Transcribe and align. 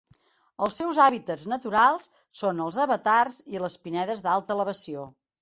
Els 0.67 0.77
seus 0.81 0.99
hàbitats 1.03 1.43
naturals 1.51 2.09
són 2.41 2.65
els 2.69 2.81
avetars 2.87 3.37
i 3.53 3.63
les 3.67 3.79
pinedes 3.85 4.27
d'alta 4.31 4.59
elevació. 4.59 5.07